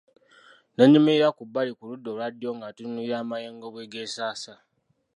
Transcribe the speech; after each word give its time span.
Ne 0.75 0.83
nnyimirira 0.85 1.29
ku 1.37 1.43
bbali 1.47 1.71
ku 1.77 1.83
ludda 1.89 2.07
olwa 2.11 2.27
ddyo 2.33 2.49
nga 2.57 2.67
ntunuulira 2.71 3.15
amayengo 3.23 3.67
bwe 3.73 3.89
geesasa. 3.91 4.53